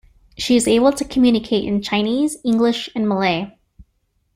She 0.35 0.55
is 0.55 0.67
able 0.67 0.93
to 0.93 1.05
communicate 1.05 1.63
in 1.63 1.83
Chinese, 1.83 2.35
English, 2.43 2.89
and 2.95 3.07
Malay. 3.07 3.51